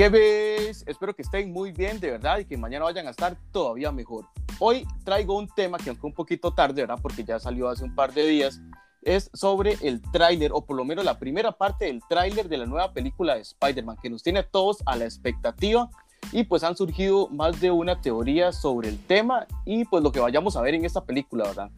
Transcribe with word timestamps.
¿Qué 0.00 0.08
ves? 0.08 0.82
Espero 0.86 1.14
que 1.14 1.20
estén 1.20 1.52
muy 1.52 1.72
bien, 1.72 2.00
de 2.00 2.12
verdad, 2.12 2.38
y 2.38 2.46
que 2.46 2.56
mañana 2.56 2.86
vayan 2.86 3.06
a 3.06 3.10
estar 3.10 3.36
todavía 3.52 3.92
mejor. 3.92 4.24
Hoy 4.58 4.86
traigo 5.04 5.36
un 5.36 5.46
tema 5.46 5.76
que 5.76 5.90
aunque 5.90 6.06
un 6.06 6.14
poquito 6.14 6.54
tarde, 6.54 6.80
¿verdad? 6.80 6.98
Porque 7.02 7.22
ya 7.22 7.38
salió 7.38 7.68
hace 7.68 7.84
un 7.84 7.94
par 7.94 8.14
de 8.14 8.26
días, 8.26 8.62
es 9.02 9.30
sobre 9.34 9.76
el 9.82 10.00
tráiler, 10.00 10.52
o 10.54 10.64
por 10.64 10.78
lo 10.78 10.86
menos 10.86 11.04
la 11.04 11.18
primera 11.18 11.52
parte 11.52 11.84
del 11.84 12.00
tráiler 12.08 12.48
de 12.48 12.56
la 12.56 12.64
nueva 12.64 12.94
película 12.94 13.34
de 13.34 13.42
Spider-Man, 13.42 13.98
que 14.02 14.08
nos 14.08 14.22
tiene 14.22 14.38
a 14.38 14.48
todos 14.48 14.78
a 14.86 14.96
la 14.96 15.04
expectativa 15.04 15.90
y 16.32 16.44
pues 16.44 16.64
han 16.64 16.78
surgido 16.78 17.28
más 17.28 17.60
de 17.60 17.70
una 17.70 18.00
teoría 18.00 18.52
sobre 18.52 18.88
el 18.88 18.98
tema 19.04 19.46
y 19.66 19.84
pues 19.84 20.02
lo 20.02 20.12
que 20.12 20.20
vayamos 20.20 20.56
a 20.56 20.62
ver 20.62 20.72
en 20.72 20.86
esta 20.86 21.04
película, 21.04 21.44
¿verdad? 21.44 21.70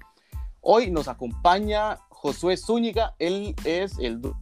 Hoy 0.60 0.92
nos 0.92 1.08
acompaña 1.08 1.98
Josué 2.08 2.56
Zúñiga, 2.56 3.16
él 3.18 3.56
es 3.64 3.98
el 3.98 4.22
de 4.22 4.32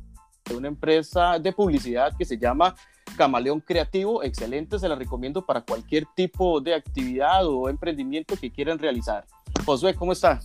una 0.54 0.68
empresa 0.68 1.38
de 1.38 1.50
publicidad 1.50 2.12
que 2.18 2.26
se 2.26 2.36
llama 2.36 2.74
Camaleón 3.20 3.60
Creativo, 3.60 4.22
excelente, 4.22 4.78
se 4.78 4.88
la 4.88 4.94
recomiendo 4.94 5.44
para 5.44 5.60
cualquier 5.60 6.06
tipo 6.16 6.58
de 6.58 6.74
actividad 6.74 7.46
o 7.46 7.68
emprendimiento 7.68 8.34
que 8.34 8.50
quieran 8.50 8.78
realizar. 8.78 9.26
Josué, 9.66 9.94
¿cómo 9.94 10.12
está? 10.12 10.40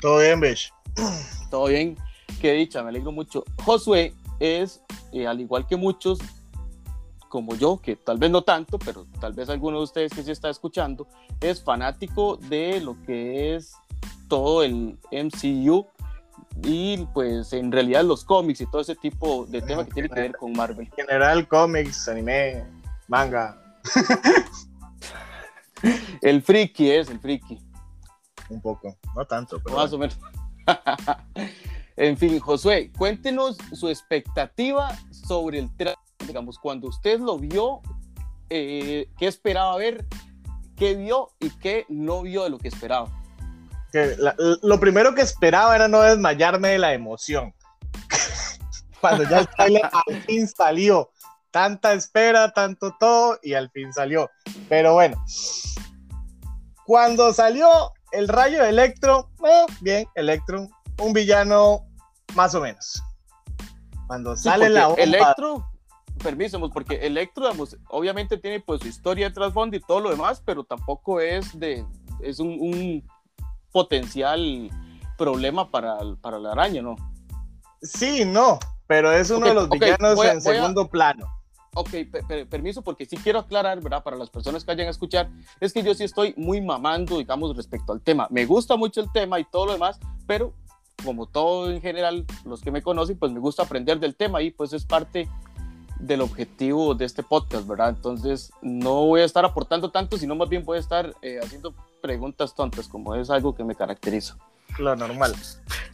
Todo 0.00 0.20
bien, 0.20 0.38
Besh. 0.38 0.72
Todo 1.50 1.66
bien, 1.66 1.96
qué 2.40 2.52
dicha, 2.52 2.84
me 2.84 2.90
alegro 2.90 3.10
mucho. 3.10 3.42
Josué 3.64 4.14
es, 4.38 4.80
eh, 5.10 5.26
al 5.26 5.40
igual 5.40 5.66
que 5.66 5.74
muchos, 5.74 6.20
como 7.28 7.56
yo, 7.56 7.78
que 7.78 7.96
tal 7.96 8.16
vez 8.16 8.30
no 8.30 8.42
tanto, 8.42 8.78
pero 8.78 9.04
tal 9.20 9.32
vez 9.32 9.48
alguno 9.48 9.78
de 9.78 9.82
ustedes 9.82 10.12
que 10.12 10.22
se 10.22 10.30
está 10.30 10.50
escuchando, 10.50 11.08
es 11.40 11.64
fanático 11.64 12.36
de 12.36 12.80
lo 12.80 12.96
que 13.02 13.56
es 13.56 13.72
todo 14.28 14.62
el 14.62 14.96
MCU 15.10 15.84
y 16.62 17.06
pues 17.14 17.52
en 17.52 17.70
realidad 17.70 18.04
los 18.04 18.24
cómics 18.24 18.60
y 18.60 18.66
todo 18.66 18.80
ese 18.80 18.96
tipo 18.96 19.46
de 19.46 19.62
temas 19.62 19.86
que 19.86 19.92
tiene 19.92 20.08
que 20.08 20.20
ver 20.20 20.36
con 20.36 20.52
Marvel. 20.52 20.86
En 20.86 21.06
general, 21.06 21.46
cómics, 21.46 22.08
anime, 22.08 22.64
manga. 23.06 23.56
el 26.22 26.42
friki 26.42 26.90
es 26.90 27.08
el 27.08 27.20
friki. 27.20 27.58
Un 28.48 28.60
poco, 28.60 28.96
no 29.14 29.24
tanto, 29.24 29.60
pero. 29.62 29.76
Más 29.76 29.92
o 29.92 29.98
menos. 29.98 30.18
en 31.96 32.16
fin, 32.16 32.38
Josué, 32.40 32.90
cuéntenos 32.96 33.56
su 33.72 33.88
expectativa 33.88 34.96
sobre 35.10 35.58
el 35.58 35.74
trailer, 35.76 35.98
digamos, 36.26 36.58
cuando 36.58 36.88
usted 36.88 37.20
lo 37.20 37.38
vio, 37.38 37.80
eh, 38.50 39.10
¿qué 39.18 39.26
esperaba 39.26 39.76
ver? 39.76 40.06
¿Qué 40.76 40.94
vio 40.94 41.30
y 41.40 41.50
qué 41.50 41.84
no 41.88 42.22
vio 42.22 42.44
de 42.44 42.50
lo 42.50 42.58
que 42.58 42.68
esperaba? 42.68 43.17
Que 43.92 44.16
lo 44.62 44.80
primero 44.80 45.14
que 45.14 45.22
esperaba 45.22 45.74
era 45.74 45.88
no 45.88 46.02
desmayarme 46.02 46.68
de 46.68 46.78
la 46.78 46.92
emoción. 46.92 47.54
cuando 49.00 49.24
ya 49.24 49.40
el 49.40 49.48
trailer 49.48 49.84
al 49.84 50.22
fin 50.22 50.48
salió. 50.48 51.10
Tanta 51.50 51.94
espera, 51.94 52.52
tanto 52.52 52.94
todo, 53.00 53.38
y 53.42 53.54
al 53.54 53.70
fin 53.70 53.92
salió. 53.92 54.30
Pero 54.68 54.94
bueno, 54.94 55.22
cuando 56.84 57.32
salió 57.32 57.68
el 58.12 58.28
rayo 58.28 58.62
de 58.62 58.68
Electro, 58.68 59.30
eh, 59.46 59.66
bien, 59.80 60.06
Electro, 60.14 60.68
un 60.98 61.12
villano 61.12 61.86
más 62.34 62.54
o 62.54 62.60
menos. 62.60 63.02
Cuando 64.06 64.36
sale 64.36 64.68
la 64.68 64.88
bomba, 64.88 65.02
Electro, 65.02 65.66
permiso, 66.22 66.60
porque 66.70 66.94
Electro, 67.06 67.50
obviamente 67.88 68.38
tiene 68.38 68.60
pues 68.60 68.80
su 68.80 68.88
historia 68.88 69.28
de 69.28 69.34
trasfondo 69.34 69.76
y 69.76 69.80
todo 69.80 70.00
lo 70.00 70.10
demás, 70.10 70.42
pero 70.44 70.64
tampoco 70.64 71.20
es 71.20 71.58
de, 71.58 71.84
es 72.22 72.40
un, 72.40 73.02
potencial 73.72 74.70
problema 75.16 75.70
para, 75.70 75.98
para 76.20 76.38
la 76.38 76.52
araña, 76.52 76.82
¿no? 76.82 76.96
Sí, 77.82 78.24
no, 78.24 78.58
pero 78.86 79.12
es 79.12 79.30
uno 79.30 79.46
de 79.46 79.54
los 79.54 79.68
villanos 79.68 80.24
en 80.24 80.40
segundo 80.40 80.88
plano. 80.88 81.26
Ok, 81.74 81.90
permiso, 82.48 82.82
porque 82.82 83.04
sí 83.04 83.16
quiero 83.16 83.40
aclarar, 83.40 83.80
¿verdad? 83.80 84.02
Para 84.02 84.16
las 84.16 84.30
personas 84.30 84.64
que 84.64 84.72
vayan 84.72 84.88
a 84.88 84.90
escuchar, 84.90 85.30
es 85.60 85.72
que 85.72 85.82
yo 85.82 85.94
sí 85.94 86.02
estoy 86.02 86.34
muy 86.36 86.60
mamando, 86.60 87.18
digamos, 87.18 87.54
respecto 87.56 87.92
al 87.92 88.00
tema. 88.00 88.26
Me 88.30 88.46
gusta 88.46 88.76
mucho 88.76 89.00
el 89.00 89.12
tema 89.12 89.38
y 89.38 89.44
todo 89.44 89.66
lo 89.66 89.72
demás, 89.74 90.00
pero 90.26 90.54
como 91.04 91.26
todo 91.26 91.70
en 91.70 91.80
general, 91.80 92.26
los 92.44 92.62
que 92.62 92.70
me 92.70 92.82
conocen, 92.82 93.18
pues 93.18 93.30
me 93.30 93.38
gusta 93.38 93.62
aprender 93.62 94.00
del 94.00 94.16
tema 94.16 94.42
y 94.42 94.50
pues 94.50 94.72
es 94.72 94.84
parte 94.84 95.28
del 95.98 96.20
objetivo 96.20 96.94
de 96.94 97.04
este 97.04 97.22
podcast, 97.22 97.66
¿verdad? 97.66 97.90
Entonces, 97.90 98.52
no 98.62 99.06
voy 99.06 99.20
a 99.22 99.24
estar 99.24 99.44
aportando 99.44 99.90
tanto, 99.90 100.16
sino 100.16 100.34
más 100.34 100.48
bien 100.48 100.64
voy 100.64 100.76
a 100.76 100.80
estar 100.80 101.14
eh, 101.22 101.40
haciendo 101.42 101.74
preguntas 102.00 102.54
tontas, 102.54 102.88
como 102.88 103.14
es 103.14 103.30
algo 103.30 103.54
que 103.54 103.64
me 103.64 103.74
caracteriza. 103.74 104.36
Lo 104.78 104.94
normal. 104.94 105.34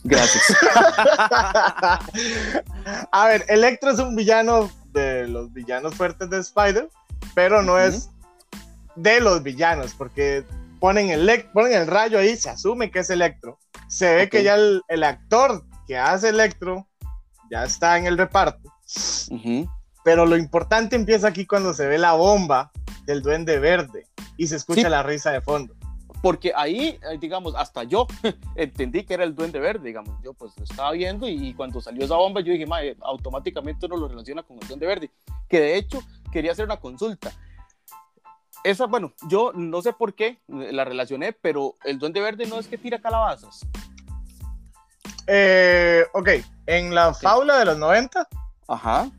Gracias. 0.02 0.56
a 3.12 3.26
ver, 3.26 3.44
Electro 3.48 3.90
es 3.90 3.98
un 3.98 4.14
villano 4.14 4.70
de 4.92 5.26
los 5.28 5.52
villanos 5.52 5.94
fuertes 5.94 6.28
de 6.28 6.38
Spider, 6.38 6.90
pero 7.34 7.62
no 7.62 7.78
es 7.78 8.10
de 8.96 9.20
los 9.20 9.42
villanos, 9.42 9.94
porque 9.94 10.44
ponen 10.80 11.10
el, 11.10 11.46
ponen 11.52 11.72
el 11.72 11.86
rayo 11.86 12.18
ahí, 12.18 12.36
se 12.36 12.50
asume 12.50 12.90
que 12.90 12.98
es 13.00 13.10
Electro. 13.10 13.58
Se 13.88 14.14
ve 14.14 14.28
que 14.28 14.42
ya 14.42 14.56
el, 14.56 15.02
actor 15.02 15.64
que 15.86 15.96
hace 15.96 16.28
Electro 16.28 16.86
ya 17.50 17.64
está 17.64 17.96
en 17.96 18.06
el 18.06 18.18
reparto. 18.18 18.70
Pero 20.04 20.26
lo 20.26 20.36
importante 20.36 20.94
empieza 20.94 21.28
aquí 21.28 21.46
cuando 21.46 21.72
se 21.72 21.86
ve 21.86 21.98
la 21.98 22.12
bomba 22.12 22.70
del 23.06 23.22
duende 23.22 23.58
verde 23.58 24.06
y 24.36 24.46
se 24.46 24.56
escucha 24.56 24.88
la 24.88 25.02
risa 25.02 25.32
de 25.32 25.40
fondo. 25.40 25.74
Porque 26.22 26.52
ahí, 26.54 26.98
eh, 27.10 27.18
digamos, 27.18 27.54
hasta 27.56 27.84
yo 27.84 28.06
entendí 28.54 29.04
que 29.04 29.14
era 29.14 29.24
el 29.24 29.34
duende 29.34 29.60
verde, 29.60 29.88
digamos, 29.88 30.14
yo 30.22 30.32
pues 30.34 30.52
lo 30.56 30.64
estaba 30.64 30.92
viendo 30.92 31.28
y, 31.28 31.52
cuando 31.54 31.80
salió 31.80 32.04
esa 32.04 32.16
bomba 32.16 32.40
yo 32.40 32.52
dije, 32.52 32.66
automáticamente 33.00 33.86
uno 33.86 33.96
lo 33.96 34.08
relaciona 34.08 34.42
con 34.42 34.58
el 34.60 34.68
duende 34.68 34.86
verde, 34.86 35.10
que 35.48 35.60
de 35.60 35.76
hecho 35.76 36.00
quería 36.30 36.52
hacer 36.52 36.66
una 36.66 36.78
consulta. 36.78 37.32
Esa, 38.62 38.86
bueno, 38.86 39.12
yo 39.28 39.52
no 39.54 39.82
sé 39.82 39.92
por 39.92 40.14
qué 40.14 40.38
la 40.48 40.84
relacioné, 40.84 41.32
pero 41.32 41.74
el 41.84 41.98
duende 41.98 42.20
verde 42.20 42.46
no 42.46 42.58
es 42.58 42.68
que 42.68 42.78
tira 42.78 42.98
calabazas. 42.98 43.60
Eh, 45.26 46.04
ok, 46.12 46.28
en 46.66 46.94
la 46.94 47.12
faula 47.12 47.58
de 47.58 47.66
los 47.66 47.78
90, 47.78 48.26
Ajá. 48.68 49.10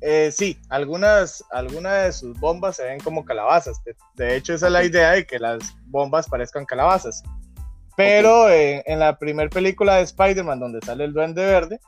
Eh, 0.00 0.30
sí, 0.30 0.58
algunas, 0.68 1.42
algunas 1.50 2.04
de 2.04 2.12
sus 2.12 2.38
bombas 2.38 2.76
se 2.76 2.84
ven 2.84 3.00
como 3.00 3.24
calabazas. 3.24 3.80
De, 4.14 4.36
hecho, 4.36 4.54
esa 4.54 4.66
es 4.66 4.72
la 4.72 4.84
idea 4.84 5.12
de 5.12 5.26
que 5.26 5.38
las 5.38 5.76
bombas 5.86 6.28
parezcan 6.28 6.66
calabazas. 6.66 7.22
Pero 7.96 8.50
en, 8.50 8.98
la 8.98 9.18
primera 9.18 9.48
película 9.48 9.96
de 9.96 10.02
Spider-Man, 10.02 10.60
donde 10.60 10.80
sale 10.84 11.04
el 11.04 11.14
Duende 11.14 11.44
Verde, 11.44 11.80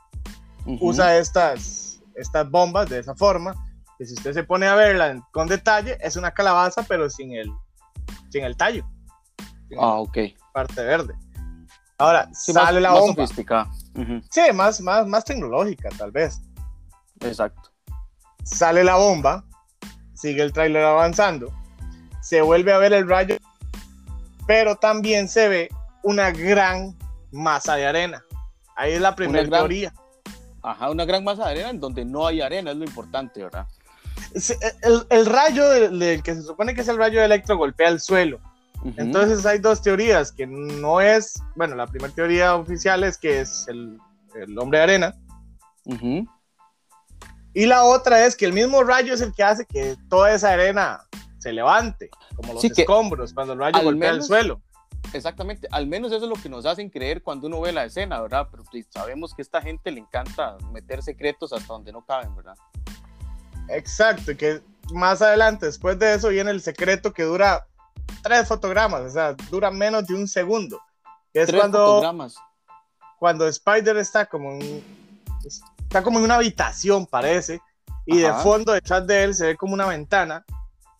usa 0.65 1.17
estas, 1.17 2.01
estas 2.15 2.49
bombas 2.49 2.89
de 2.89 2.99
esa 2.99 3.15
forma. 3.15 3.53
Que 3.97 4.05
si 4.05 4.13
usted 4.13 4.33
se 4.33 4.43
pone 4.43 4.65
a 4.65 4.75
verla 4.75 5.21
con 5.31 5.47
detalle, 5.47 5.97
es 6.01 6.15
una 6.15 6.31
calabaza, 6.31 6.83
pero 6.87 7.09
sin 7.09 7.33
el, 7.33 7.51
sin 8.29 8.43
el 8.43 8.57
tallo. 8.57 8.83
ah, 9.77 9.99
ok. 9.99 10.17
Parte 10.51 10.83
verde. 10.83 11.13
Ahora, 11.99 12.27
sale 12.33 12.79
la 12.79 12.91
bomba. 12.93 13.21
Más 13.21 13.29
sofisticada. 13.29 13.69
Sí, 14.31 14.41
más, 14.53 14.81
más, 14.81 15.05
más 15.05 15.25
tecnológica, 15.25 15.89
tal 15.97 16.11
vez. 16.11 16.41
Exacto 17.19 17.68
sale 18.43 18.83
la 18.83 18.95
bomba, 18.95 19.45
sigue 20.13 20.41
el 20.41 20.53
tráiler 20.53 20.83
avanzando, 20.83 21.53
se 22.21 22.41
vuelve 22.41 22.73
a 22.73 22.77
ver 22.77 22.93
el 22.93 23.07
rayo, 23.07 23.37
pero 24.47 24.75
también 24.75 25.27
se 25.27 25.47
ve 25.47 25.69
una 26.03 26.31
gran 26.31 26.97
masa 27.31 27.75
de 27.75 27.85
arena. 27.85 28.23
Ahí 28.75 28.93
es 28.93 29.01
la 29.01 29.15
primera 29.15 29.47
teoría. 29.47 29.93
Ajá, 30.61 30.89
una 30.89 31.05
gran 31.05 31.23
masa 31.23 31.45
de 31.45 31.51
arena 31.51 31.69
en 31.69 31.79
donde 31.79 32.05
no 32.05 32.27
hay 32.27 32.41
arena, 32.41 32.71
es 32.71 32.77
lo 32.77 32.85
importante, 32.85 33.43
¿verdad? 33.43 33.67
El, 35.09 35.25
rayo 35.25 35.69
del, 35.69 36.21
que 36.21 36.35
se 36.35 36.43
supone 36.43 36.75
que 36.75 36.81
es 36.81 36.87
el 36.87 36.97
rayo 36.97 37.19
de 37.19 37.25
electro 37.25 37.57
golpea 37.57 37.89
el 37.89 37.99
suelo. 37.99 38.39
Entonces 38.95 39.45
hay 39.45 39.59
dos 39.59 39.81
teorías, 39.81 40.31
que 40.31 40.47
no 40.47 41.01
es, 41.01 41.41
bueno, 41.55 41.75
la 41.75 41.85
primera 41.87 42.13
teoría 42.13 42.55
oficial 42.55 43.03
es 43.03 43.17
que 43.17 43.41
es 43.41 43.67
el, 43.67 43.99
hombre 44.57 44.79
de 44.79 44.83
arena. 44.83 45.15
Y 47.53 47.65
la 47.65 47.83
otra 47.83 48.25
es 48.25 48.35
que 48.35 48.45
el 48.45 48.53
mismo 48.53 48.83
rayo 48.83 49.13
es 49.13 49.21
el 49.21 49.33
que 49.33 49.43
hace 49.43 49.65
que 49.65 49.97
toda 50.09 50.31
esa 50.33 50.51
arena 50.51 51.03
se 51.39 51.51
levante, 51.51 52.09
como 52.35 52.53
los 52.53 52.63
escombros, 52.63 53.33
cuando 53.33 53.53
el 53.53 53.59
rayo 53.59 53.81
golpea 53.81 54.11
el 54.11 54.23
suelo. 54.23 54.61
Exactamente, 55.13 55.67
al 55.71 55.87
menos 55.87 56.11
eso 56.11 56.25
es 56.25 56.29
lo 56.29 56.35
que 56.35 56.49
nos 56.49 56.65
hacen 56.65 56.89
creer 56.89 57.23
cuando 57.23 57.47
uno 57.47 57.61
ve 57.61 57.71
la 57.71 57.85
escena, 57.85 58.21
¿verdad? 58.21 58.47
Pero 58.51 58.63
pues, 58.69 58.85
sabemos 58.89 59.33
que 59.33 59.41
a 59.41 59.43
esta 59.43 59.61
gente 59.61 59.91
le 59.91 60.01
encanta 60.01 60.57
meter 60.71 61.01
secretos 61.01 61.51
hasta 61.53 61.73
donde 61.73 61.91
no 61.91 62.05
caben, 62.05 62.35
¿verdad? 62.35 62.55
Exacto, 63.69 64.35
que 64.37 64.61
más 64.93 65.21
adelante, 65.21 65.65
después 65.65 65.97
de 65.97 66.13
eso, 66.13 66.29
viene 66.29 66.51
el 66.51 66.61
secreto 66.61 67.13
que 67.13 67.23
dura 67.23 67.65
tres 68.21 68.47
fotogramas, 68.47 69.01
o 69.01 69.09
sea, 69.09 69.33
dura 69.49 69.71
menos 69.71 70.05
de 70.05 70.13
un 70.13 70.27
segundo. 70.27 70.79
es 71.33 71.47
tres 71.47 71.59
cuando, 71.59 71.79
fotogramas. 71.79 72.35
Cuando 73.17 73.47
Spider 73.47 73.97
está 73.97 74.25
como 74.25 74.51
en, 74.51 74.83
está 75.89 76.03
como 76.03 76.19
en 76.19 76.25
una 76.25 76.35
habitación, 76.35 77.07
parece, 77.07 77.61
y 78.05 78.19
de 78.19 78.31
fondo 78.31 78.73
detrás 78.73 79.07
de 79.07 79.23
él 79.23 79.33
se 79.33 79.47
ve 79.47 79.55
como 79.55 79.73
una 79.73 79.87
ventana 79.87 80.45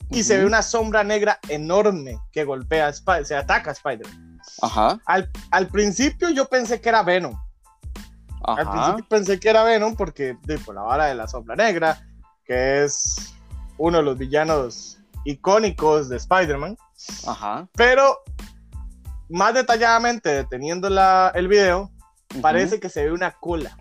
y 0.10 0.24
se 0.24 0.40
ve 0.40 0.46
una 0.46 0.64
sombra 0.64 1.04
negra 1.04 1.40
enorme 1.48 2.20
que 2.32 2.44
golpea 2.44 2.88
a 2.88 2.90
Spider, 2.90 3.26
se 3.26 3.36
ataca 3.36 3.70
a 3.70 3.74
Spider. 3.74 4.08
Ajá. 4.64 5.00
Al, 5.06 5.68
principio 5.68 6.32
yo 6.32 6.46
pensé 6.46 6.82
que 6.82 6.90
era 6.90 7.04
Venom. 7.04 7.36
Al 8.42 8.68
principio 8.68 9.06
pensé 9.08 9.40
que 9.40 9.50
era 9.50 9.64
Venom 9.64 9.96
porque 9.96 10.36
por 10.66 10.74
la 10.74 10.82
vara 10.82 11.06
de 11.06 11.14
la 11.14 11.28
sombra 11.28 11.56
negra, 11.56 12.02
que 12.44 12.84
es 12.84 13.36
uno 13.78 13.98
de 13.98 14.04
los 14.04 14.18
villanos 14.18 14.98
icónicos 15.24 16.10
de 16.10 16.18
Spider-Man. 16.18 16.76
Ajá. 17.28 17.68
Pero 17.74 18.18
más 19.30 19.54
detalladamente, 19.54 20.30
deteniendo 20.30 20.90
la, 20.90 21.32
el 21.36 21.48
video, 21.48 21.92
parece 22.42 22.80
que 22.80 22.90
se 22.90 23.06
ve 23.06 23.12
una 23.12 23.32
cola. 23.34 23.78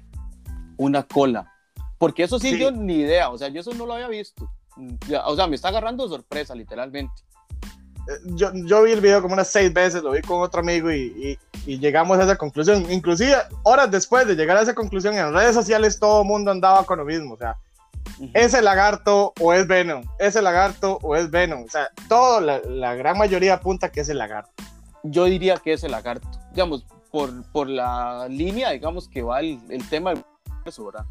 Una 0.79 1.03
cola. 1.03 1.53
Porque 1.99 2.23
eso 2.23 2.39
sí, 2.39 2.53
Sí. 2.53 2.59
yo 2.59 2.71
ni 2.71 2.95
idea. 2.95 3.29
O 3.29 3.37
sea, 3.37 3.49
yo 3.49 3.61
eso 3.61 3.75
no 3.75 3.85
lo 3.85 3.93
había 3.95 4.09
visto. 4.09 4.51
O 5.27 5.37
sea, 5.37 5.47
me 5.47 5.57
está 5.57 5.69
agarrando 5.69 6.05
de 6.05 6.11
sorpresa, 6.11 6.55
literalmente. 6.55 7.13
Eh, 8.09 8.13
Yo, 8.37 8.51
yo 8.55 8.85
vi 8.85 8.93
el 8.93 9.01
video 9.01 9.21
como 9.21 9.35
unas 9.35 9.49
seis 9.49 9.73
veces, 9.75 10.03
lo 10.03 10.13
vi 10.13 10.23
con 10.23 10.41
otro 10.41 10.61
amigo 10.61 10.91
y, 10.91 11.39
y- 11.67 11.73
y 11.73 11.79
llegamos 11.79 12.19
a 12.19 12.23
esa 12.23 12.37
conclusión. 12.37 12.91
Inclusive, 12.91 13.35
horas 13.65 13.91
después 13.91 14.27
de 14.27 14.35
llegar 14.37 14.57
a 14.57 14.63
esa 14.63 14.75
conclusión, 14.75 15.15
en 15.19 15.35
redes 15.35 15.55
sociales 15.55 15.99
todo 15.99 16.23
el 16.23 16.29
mundo 16.29 16.51
andaba 16.51 16.85
con 16.85 16.99
lo 16.99 17.05
mismo. 17.05 17.35
O 17.35 17.37
sea, 17.37 17.57
Ujú. 18.21 18.31
¿es 18.33 18.55
el 18.55 18.65
lagarto 18.65 19.35
o 19.41 19.53
es 19.53 19.67
Venom? 19.67 20.05
¿Es 20.19 20.37
el 20.37 20.45
lagarto 20.45 20.99
o 21.03 21.17
es 21.17 21.31
Venom? 21.31 21.65
O 21.65 21.69
sea, 21.69 21.89
todo, 22.09 22.41
la, 22.41 22.61
la 22.61 22.95
gran 22.95 23.19
mayoría 23.19 23.55
apunta 23.55 23.91
que 23.91 24.01
es 24.01 24.09
el 24.09 24.19
lagarto. 24.19 24.53
Yo 25.03 25.25
diría 25.25 25.57
que 25.57 25.73
es 25.75 25.83
el 25.85 25.91
lagarto. 25.91 26.27
Digamos, 26.53 26.87
por, 27.11 27.43
por 27.53 27.69
la 27.69 28.27
línea, 28.29 28.71
digamos, 28.71 29.09
que 29.09 29.23
va 29.23 29.41
el, 29.41 29.59
el 29.69 29.87
tema 29.89 30.11
del 30.15 30.25
¿verdad? 30.77 31.07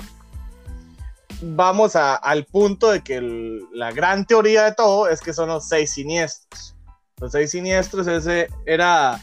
Vamos 1.42 1.95
a- 1.95 2.15
al 2.15 2.45
punto 2.45 2.89
de 2.92 3.01
que 3.01 3.15
el- 3.18 3.65
la 3.71 3.92
gran 3.92 4.25
teoría 4.25 4.63
de 4.63 4.74
todo 4.74 5.07
es 5.07 5.21
que 5.21 5.33
son 5.33 5.50
los 5.50 5.68
seis 5.68 5.92
siniestros. 5.92 6.75
Los 7.19 7.31
seis 7.31 7.51
siniestros, 7.51 8.07
ese 8.07 8.50
era, 8.65 9.19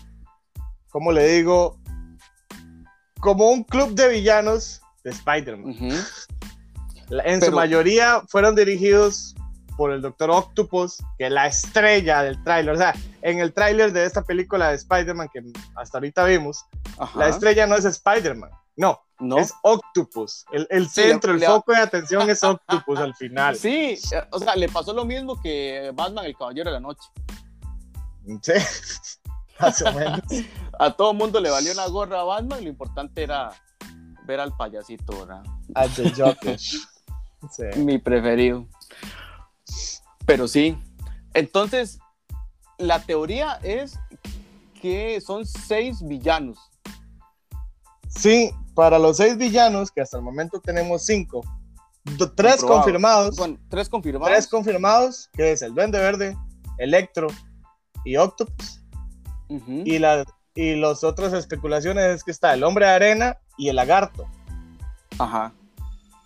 ¿cómo 0.91 1.11
le 1.13 1.27
digo? 1.27 1.79
Como 3.21 3.49
un 3.51 3.65
club 3.65 3.95
de 3.95 4.09
villanos 4.09 4.81
de 5.03 5.11
Spider-Man. 5.11 5.71
Ujú. 5.71 5.89
La- 7.09 7.23
En 7.25 7.41
su 7.41 7.47
Pero- 7.47 7.57
mayoría 7.57 8.23
fueron 8.29 8.55
dirigidos 8.55 9.35
por 9.77 9.91
el 9.93 10.01
Doctor 10.01 10.31
Octopus, 10.31 10.99
que 11.19 11.27
es 11.27 11.33
la 11.33 11.47
estrella 11.49 12.23
del 12.23 12.43
tráiler. 12.45 12.75
O 12.75 12.79
sea, 12.79 12.95
en 13.23 13.41
el 13.41 13.53
tráiler 13.53 13.93
de 13.93 14.05
esta 14.05 14.23
película 14.23 14.69
de 14.69 14.77
Spider-Man 14.77 15.29
que 15.33 15.43
hasta 15.75 15.99
ahorita 15.99 16.25
vimos, 16.27 16.65
Ajá. 16.97 17.19
la 17.19 17.29
estrella 17.29 17.67
no 17.67 17.75
es 17.75 17.85
Spider-Man, 17.85 18.51
no, 18.77 19.01
¿No? 19.21 19.39
es 19.39 19.53
Octopus. 19.63 20.45
El, 20.53 20.67
el 20.71 20.89
Sí, 20.89 21.03
centro, 21.03 21.33
le- 21.33 21.37
el 21.37 21.41
le- 21.41 21.47
foco 21.47 21.73
de 21.73 21.79
atención 21.79 22.29
es 22.29 22.43
Octopus 22.43 22.99
al 22.99 23.15
final. 23.15 23.57
Sí, 23.57 23.99
o 24.31 24.39
sea, 24.39 24.57
le 24.57 24.69
pasó 24.69 24.93
lo 24.93 25.05
mismo 25.05 25.41
que 25.41 25.93
Batman, 25.95 26.25
el 26.25 26.37
Caballero 26.37 26.71
de 26.71 26.75
la 26.75 26.81
Noche. 26.81 27.09
Sí, 28.43 28.53
más 29.61 29.83
o 29.83 29.93
menos. 29.93 30.21
A 30.79 30.91
todo 30.91 31.15
mundo 31.15 31.39
le 31.41 31.51
valió 31.51 31.73
una 31.73 31.87
gorra 31.87 32.21
a 32.21 32.25
Batman, 32.25 32.63
lo 32.65 32.69
importante 32.71 33.23
era 33.23 33.51
ver 34.27 34.41
al 34.41 34.57
payasito, 34.57 35.19
¿verdad? 35.27 35.43
A 35.75 35.87
The 35.89 36.11
Joker. 36.17 36.59
Sí. 36.59 37.63
Mi 37.77 37.99
preferido. 37.99 38.67
Pero 40.27 40.49
sí. 40.49 40.79
Entonces, 41.35 41.99
la 42.79 43.01
teoría 43.03 43.59
es 43.63 43.99
que 44.81 45.21
son 45.21 45.45
seis 45.45 45.99
villanos. 46.03 46.59
Sí, 48.09 48.51
para 48.75 48.99
los 48.99 49.17
seis 49.19 49.37
villanos, 49.37 49.91
que 49.91 50.01
hasta 50.01 50.17
el 50.17 50.23
momento 50.23 50.61
tenemos 50.61 51.05
cinco, 51.05 51.43
tres 52.35 52.63
confirmados. 52.63 53.37
Bueno, 53.37 53.59
tres 53.69 53.89
confirmados. 53.89 54.29
Tres 54.33 54.49
confirmados, 54.49 55.31
que 55.33 55.53
es 55.53 55.63
el 55.63 55.75
Duende 55.75 55.99
Verde, 55.99 56.37
Electro 56.79 57.29
y 58.05 58.17
Octopus. 58.17 58.83
Ujú. 59.49 59.83
Y, 59.85 59.99
la, 59.99 60.25
y 60.55 60.75
las 60.75 61.05
otras 61.05 61.33
especulaciones 61.33 62.17
es 62.17 62.25
que 62.25 62.31
está 62.31 62.55
el 62.55 62.65
Hombre 62.65 62.87
de 62.87 62.93
Arena 62.93 63.39
y 63.57 63.69
el 63.69 63.77
Lagarto. 63.77 64.27
Ajá. 65.19 65.53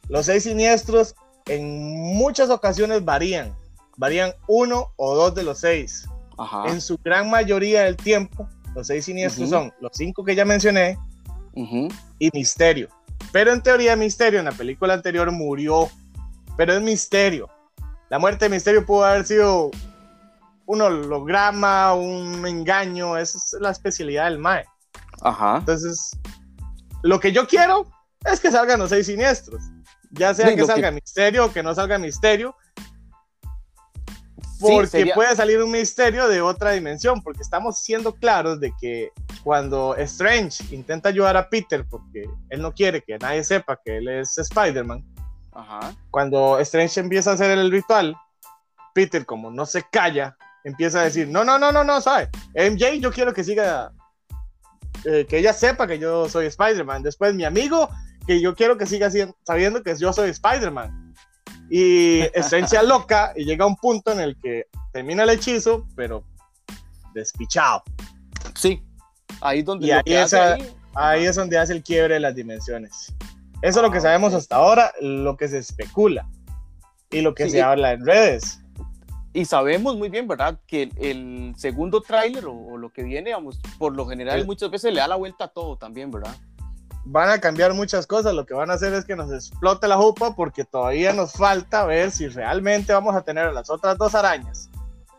Los 0.09 0.27
seis 0.27 0.45
siniestros 0.45 1.15
en 1.47 2.15
muchas 2.15 2.51
ocasiones 2.51 3.05
varían. 3.05 3.55
Varían 3.97 4.33
uno 4.47 4.93
o 4.97 5.15
dos 5.15 5.35
de 5.35 5.43
los 5.43 5.59
seis. 5.59 6.09
Ajá. 6.39 6.69
En 6.69 6.81
su 6.81 6.99
gran 6.99 7.29
mayoría 7.29 7.83
del 7.83 7.97
tiempo, 7.97 8.49
los 8.75 8.87
seis 8.87 9.05
siniestros 9.05 9.49
Ujú. 9.49 9.59
son 9.59 9.75
los 9.81 9.91
cinco 9.95 10.25
que 10.25 10.35
ya 10.35 10.45
mencioné 10.45 10.97
Y 12.19 12.31
Misterio. 12.33 12.89
Pero 13.33 13.53
en 13.53 13.63
teoría 13.63 13.97
Misterio 13.97 14.39
en 14.39 14.45
la 14.47 14.53
película 14.53 14.95
anterior 14.95 15.31
murió. 15.33 15.89
Pero 16.57 16.73
es 16.75 16.83
Misterio. 16.83 17.49
La 18.11 18.19
muerte 18.19 18.47
de 18.47 18.51
Misterio 18.51 18.87
pudo 18.87 19.05
haber 19.05 19.25
sido 19.25 19.71
un 20.67 20.81
holograma, 20.83 21.95
un 21.95 22.47
engaño. 22.47 23.17
Esa 23.17 23.39
es 23.39 23.57
la 23.61 23.71
especialidad 23.71 24.25
del 24.25 24.39
MAE. 24.39 24.65
Ajá. 25.23 25.57
Entonces, 25.59 26.11
lo 27.03 27.21
que 27.21 27.33
yo 27.33 27.47
quiero 27.47 27.87
es 28.25 28.41
que 28.41 28.51
salgan 28.51 28.79
los 28.81 28.91
seis 28.91 29.07
siniestros. 29.07 29.63
Ya 30.13 30.33
sea 30.35 30.49
Sí, 30.49 30.57
que 30.57 30.65
salga 30.65 30.91
Misterio 30.91 31.47
o 31.47 31.53
que 31.53 31.63
no 31.63 31.75
salga 31.75 31.99
Misterio. 31.99 32.55
Sí, 34.59 34.67
Porque 34.73 34.87
sería- 34.89 35.15
puede 35.15 35.37
salir 35.37 35.63
un 35.63 35.71
misterio 35.71 36.27
de 36.27 36.41
otra 36.41 36.73
dimensión, 36.73 37.23
porque 37.23 37.43
estamos 37.43 37.79
siendo 37.81 38.15
claros 38.15 38.59
de 38.59 38.73
que 38.81 39.11
cuando 39.49 39.97
Strange 39.97 40.63
intenta 40.75 41.09
ayudar 41.09 41.35
a 41.35 41.49
Peter, 41.49 41.83
porque 41.89 42.29
él 42.51 42.61
no 42.61 42.71
quiere 42.75 43.01
que 43.01 43.17
nadie 43.17 43.43
sepa 43.43 43.81
que 43.83 43.97
él 43.97 44.07
es 44.07 44.37
Spider-Man, 44.37 45.03
cuando 46.11 46.59
Strange 46.59 47.01
empieza 47.01 47.31
a 47.31 47.33
hacer 47.33 47.53
el 47.53 47.71
ritual, 47.73 48.15
Peter 48.93 49.25
como 49.25 49.51
no 49.51 49.65
se 49.65 49.85
calla, 49.91 50.37
empieza 50.65 51.01
a 51.01 51.05
decir, 51.05 51.29
no, 51.29 51.45
no, 51.45 51.59
no, 51.59 51.73
no, 51.73 51.83
no, 51.83 51.99
¿sabe? 52.03 52.29
MJ 52.55 52.99
yo 53.01 53.11
quiero 53.11 53.33
que 53.33 53.43
siga, 53.43 53.91
eh, 55.07 55.25
que 55.27 55.39
ella 55.39 55.55
sepa 55.55 55.87
que 55.87 55.99
yo 55.99 56.29
soy 56.29 56.45
Spider-Man. 56.45 57.03
Después 57.03 57.35
mi 57.35 57.45
amigo, 57.47 57.89
que 58.27 58.43
yo 58.43 58.55
quiero 58.55 58.77
que 58.77 58.85
siga 58.85 59.11
sabiendo 59.47 59.83
que 59.83 59.97
yo 59.97 60.13
soy 60.13 60.29
Spider-Man. 60.29 61.15
Y 61.71 62.21
Strange 62.35 62.69
se 62.69 62.77
aloca 62.77 63.33
y 63.35 63.47
llega 63.47 63.65
a 63.65 63.69
un 63.69 63.77
punto 63.77 64.13
en 64.13 64.21
el 64.21 64.39
que 64.43 64.67
termina 64.93 65.23
el 65.23 65.31
hechizo, 65.31 65.87
pero 65.97 66.23
despichado. 67.15 67.83
Sí. 68.55 68.83
Ahí 69.41 69.61
es 69.61 69.65
donde 69.65 69.87
Y 69.87 69.91
ahí 69.91 70.03
esa- 70.07 70.55
ahí- 70.55 70.75
Ahí 70.95 71.27
es 71.27 71.37
donde 71.37 71.57
hace 71.59 71.73
el 71.75 71.83
quiebre 71.85 72.15
de 72.15 72.21
las 72.21 72.35
dimensiones. 72.35 73.15
Eso 73.63 73.79
es 73.81 73.83
lo 73.83 73.91
que 73.93 73.99
Ah, 73.99 74.03
sabemos 74.03 74.35
hasta 74.35 74.57
ahora, 74.57 74.93
lo 75.01 75.37
que 75.37 75.47
se 75.47 75.59
especula 75.59 76.27
y 77.11 77.21
lo 77.21 77.35
que 77.35 77.45
Sí, 77.45 77.51
se 77.51 77.59
y- 77.59 77.61
habla 77.61 77.93
en 77.93 78.05
redes. 78.05 78.61
Y 79.33 79.45
sabemos 79.45 79.97
muy 79.97 80.09
bien, 80.09 80.27
¿verdad? 80.27 80.59
Que 80.67 80.85
el, 80.85 80.93
el 80.99 81.55
segundo 81.57 82.01
tráiler 82.01 82.47
o, 82.47 82.53
o 82.55 82.77
lo 82.79 82.91
que 82.93 83.03
viene, 83.05 83.33
vamos, 83.33 83.61
por 83.79 83.95
lo 83.95 84.07
general 84.09 84.41
El- 84.41 84.47
muchas 84.47 84.71
veces 84.71 84.93
le 84.93 84.99
da 85.01 85.07
la 85.07 85.15
vuelta 85.17 85.45
a 85.45 85.49
todo 85.49 85.77
también, 85.77 86.11
¿verdad? 86.11 86.35
Van 87.05 87.29
a 87.31 87.39
cambiar 87.41 87.73
muchas 87.75 88.07
cosas, 88.07 88.35
lo 88.35 88.45
que 88.45 88.55
van 88.55 88.71
a 88.71 88.75
hacer 88.75 88.93
es 88.95 89.05
que 89.05 89.15
nos 89.15 89.31
explote 89.33 89.87
la 89.87 89.97
jupa 89.99 90.35
porque 90.35 90.65
todavía 90.65 91.13
nos 91.13 91.33
falta 91.33 91.85
ver 91.85 92.11
si 92.11 92.27
realmente 92.29 92.93
vamos 92.93 93.15
a 93.15 93.21
tener 93.23 93.47
a 93.47 93.53
las 93.53 93.71
otras 93.71 93.97
dos 93.99 94.15
arañas. 94.15 94.69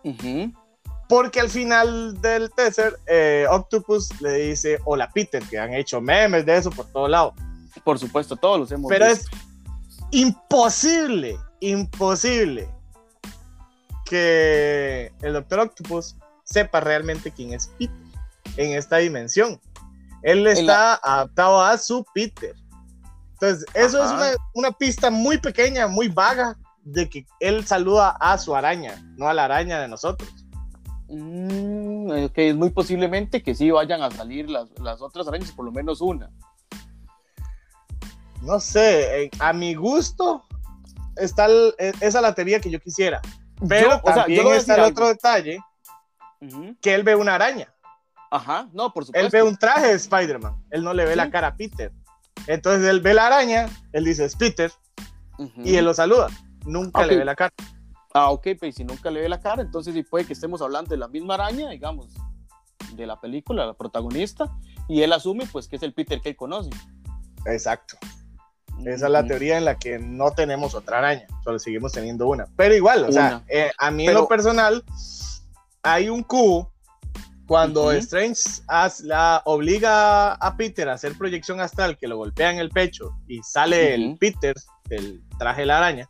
Ujú. 0.03 0.51
Porque 1.09 1.39
al 1.39 1.49
final 1.49 2.21
del 2.21 2.51
teaser, 2.51 2.99
eh, 3.07 3.47
Octopus 3.49 4.21
le 4.21 4.33
dice, 4.33 4.79
hola 4.85 5.09
Peter, 5.09 5.41
que 5.41 5.57
han 5.57 5.73
hecho 5.73 5.99
memes 5.99 6.45
de 6.45 6.55
eso 6.55 6.69
por 6.69 6.85
todo 6.85 7.07
lado. 7.07 7.33
Por 7.83 7.97
supuesto, 7.97 8.35
todos 8.35 8.59
los 8.59 8.71
hemos 8.71 8.89
Pero 8.89 9.05
es 9.05 9.29
visto. 9.29 9.37
imposible, 10.11 11.39
imposible 11.61 12.69
que 14.05 15.11
el 15.23 15.33
Doctor 15.33 15.61
Octopus 15.61 16.15
sepa 16.43 16.79
realmente 16.79 17.31
quién 17.31 17.53
es 17.53 17.71
Peter 17.79 17.95
en 18.57 18.77
esta 18.77 18.97
dimensión. 18.97 19.59
Él 20.21 20.45
está 20.45 20.95
adaptado 20.95 21.59
a 21.63 21.75
su 21.79 22.05
Peter. 22.13 22.55
Entonces, 23.33 23.65
eso 23.73 24.03
es 24.03 24.37
una 24.53 24.71
pista 24.73 25.09
muy 25.09 25.39
pequeña, 25.39 25.87
muy 25.87 26.07
vaga, 26.07 26.55
de 26.83 27.09
que 27.09 27.25
él 27.39 27.65
saluda 27.65 28.11
a 28.19 28.37
su 28.37 28.55
araña, 28.55 29.01
no 29.17 29.27
a 29.27 29.33
la 29.33 29.45
araña 29.45 29.79
de 29.79 29.87
nosotros. 29.87 30.29
Mm, 31.09 32.25
ok, 32.25 32.33
es 32.37 32.55
muy 32.55 32.69
posiblemente 32.69 33.41
que 33.41 33.55
sí 33.55 33.71
vayan 33.71 34.01
a 34.01 34.11
salir 34.11 34.49
las, 34.49 34.69
las 34.79 35.01
otras 35.01 35.27
arañas, 35.27 35.51
por 35.51 35.65
lo 35.65 35.71
menos 35.71 36.01
una. 36.01 36.29
No 38.41 38.59
sé, 38.59 39.23
eh, 39.23 39.31
a 39.39 39.51
mi 39.53 39.73
gusto, 39.75 40.45
está 41.17 41.45
el- 41.47 41.73
e- 41.77 41.89
esa 41.99 42.19
es 42.19 42.21
la 42.21 42.33
teoría 42.33 42.59
que 42.61 42.69
yo 42.69 42.79
quisiera. 42.79 43.21
Pero 43.67 43.89
Yo, 43.89 43.99
o 44.03 44.13
sea, 44.13 44.15
también 44.23 44.47
a 44.47 44.55
está 44.55 44.75
el 44.75 44.79
algo. 44.81 44.91
otro 44.91 45.07
detalle, 45.09 45.59
que 46.81 46.93
él 46.95 47.03
ve 47.03 47.15
una 47.15 47.35
araña. 47.35 47.73
Ajá, 48.31 48.69
no, 48.71 48.93
por 48.93 49.05
supuesto. 49.05 49.25
Él 49.25 49.31
ve 49.31 49.43
un 49.47 49.57
traje 49.57 49.87
de 49.87 49.93
Spider-Man. 49.93 50.63
Él 50.69 50.83
no 50.83 50.93
le 50.93 51.03
ve 51.03 51.11
Sí. 51.11 51.17
la 51.17 51.29
cara 51.29 51.47
a 51.47 51.55
Peter. 51.57 51.91
Entonces 52.47 52.87
él 52.87 53.01
ve 53.01 53.13
la 53.13 53.27
araña, 53.27 53.67
él 53.91 54.05
dice 54.05 54.23
es 54.23 54.35
Peter 54.35 54.71
y 55.57 55.75
él 55.75 55.83
lo 55.85 55.93
saluda. 55.93 56.27
Nunca 56.65 57.05
le 57.05 57.17
ve 57.17 57.25
la 57.25 57.35
cara. 57.35 57.51
Ah, 58.19 58.31
ok, 58.31 58.47
pues 58.59 58.75
si 58.75 58.83
nunca 58.83 59.09
le 59.09 59.21
ve 59.21 59.29
la 59.29 59.39
cara, 59.39 59.61
entonces 59.61 59.93
sí 59.93 60.03
puede 60.03 60.25
que 60.25 60.33
estemos 60.33 60.61
hablando 60.61 60.89
de 60.89 60.97
la 60.97 61.07
misma 61.07 61.35
araña, 61.35 61.69
digamos, 61.69 62.13
de 62.93 63.05
la 63.07 63.19
película, 63.19 63.65
la 63.65 63.73
protagonista, 63.73 64.51
y 64.89 65.03
él 65.03 65.13
asume 65.13 65.47
pues 65.49 65.67
que 65.69 65.77
es 65.77 65.83
el 65.83 65.93
Peter 65.93 66.19
que 66.19 66.29
él 66.29 66.35
conoce. 66.35 66.69
Exacto. 67.45 67.97
Esa 68.85 69.05
es 69.05 69.11
la 69.11 69.25
teoría 69.25 69.57
en 69.57 69.65
la 69.65 69.77
que 69.77 69.99
no 69.99 70.31
tenemos 70.31 70.75
otra 70.75 70.97
araña, 70.97 71.27
solo 71.43 71.59
seguimos 71.59 71.93
teniendo 71.93 72.27
una. 72.27 72.45
Pero 72.57 72.75
igual, 72.75 73.05
o 73.05 73.11
sea, 73.11 73.43
eh, 73.47 73.71
a 73.77 73.91
mí 73.91 74.03
en 74.03 74.09
Pero- 74.09 74.21
lo 74.21 74.27
personal, 74.27 74.83
hay 75.81 76.09
un 76.09 76.23
cubo 76.23 76.71
cuando. 77.47 77.91
Strange 77.93 78.41
la, 79.03 79.41
obliga 79.45 80.33
a 80.33 80.57
Peter 80.57 80.87
a 80.89 80.93
hacer 80.93 81.17
proyección 81.17 81.59
astral 81.59 81.97
que 81.97 82.07
lo 82.07 82.17
golpea 82.17 82.51
en 82.51 82.59
el 82.59 82.69
pecho 82.69 83.17
y 83.27 83.41
sale 83.43 83.95
el. 83.95 84.17
Peter 84.17 84.55
del 84.85 85.23
traje 85.37 85.61
de 85.61 85.67
la 85.67 85.77
araña. 85.77 86.09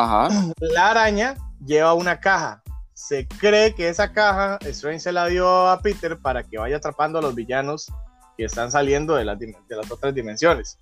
Ajá. 0.00 0.28
La 0.60 0.90
araña 0.90 1.34
lleva 1.64 1.92
una 1.92 2.20
caja. 2.20 2.62
Se 2.94 3.28
cree 3.28 3.74
que 3.74 3.88
esa 3.88 4.12
caja 4.12 4.58
Strange 4.62 5.00
se 5.00 5.12
la 5.12 5.26
dio 5.26 5.68
a 5.68 5.80
Peter 5.80 6.18
para 6.18 6.42
que 6.42 6.58
vaya 6.58 6.78
atrapando 6.78 7.18
a 7.18 7.22
los 7.22 7.34
villanos 7.34 7.92
que 8.36 8.44
están 8.44 8.70
saliendo 8.70 9.14
de 9.14 9.24
las, 9.26 9.38
de 9.38 9.54
las 9.68 9.90
otras 9.90 10.14
dimensiones. 10.14 10.78